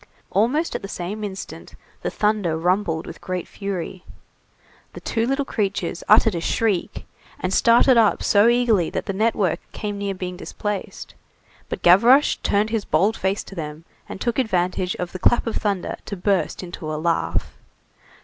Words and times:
Almost 0.31 0.73
at 0.73 0.81
the 0.81 0.87
same 0.87 1.23
instant, 1.23 1.75
the 2.01 2.09
thunder 2.09 2.57
rumbled 2.57 3.05
with 3.05 3.21
great 3.21 3.47
fury. 3.47 4.03
The 4.93 4.99
two 4.99 5.27
little 5.27 5.45
creatures 5.45 6.03
uttered 6.09 6.33
a 6.33 6.41
shriek, 6.41 7.05
and 7.39 7.53
started 7.53 7.97
up 7.97 8.23
so 8.23 8.47
eagerly 8.47 8.89
that 8.89 9.05
the 9.05 9.13
network 9.13 9.59
came 9.73 9.99
near 9.99 10.15
being 10.15 10.37
displaced, 10.37 11.13
but 11.69 11.83
Gavroche 11.83 12.37
turned 12.41 12.71
his 12.71 12.83
bold 12.83 13.15
face 13.15 13.43
to 13.43 13.53
them, 13.53 13.85
and 14.09 14.19
took 14.19 14.39
advantage 14.39 14.95
of 14.95 15.11
the 15.11 15.19
clap 15.19 15.45
of 15.45 15.57
thunder 15.57 15.95
to 16.05 16.17
burst 16.17 16.63
into 16.63 16.91
a 16.91 16.97
laugh. 16.97 17.55